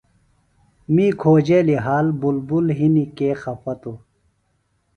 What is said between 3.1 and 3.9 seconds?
کے خفا